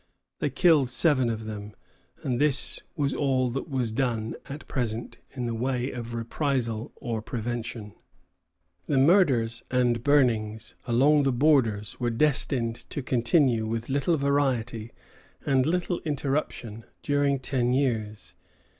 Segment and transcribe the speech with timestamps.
[0.39, 1.75] They killed seven of them;
[2.23, 7.21] and this was all that was done at present in the way of reprisal or
[7.21, 7.93] prevention.
[8.87, 14.89] The murders and burnings along the borders were destined to continue with little variety
[15.45, 18.33] and little interruption during ten years.